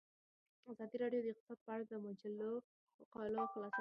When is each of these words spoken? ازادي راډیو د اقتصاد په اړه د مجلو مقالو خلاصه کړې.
ازادي 0.71 0.95
راډیو 1.03 1.21
د 1.23 1.27
اقتصاد 1.33 1.59
په 1.65 1.69
اړه 1.73 1.85
د 1.87 1.93
مجلو 2.07 2.51
مقالو 3.01 3.51
خلاصه 3.53 3.67
کړې. 3.69 3.69